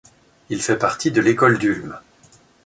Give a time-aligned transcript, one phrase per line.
[0.49, 1.99] Il fait partie de l'école d'Ulm.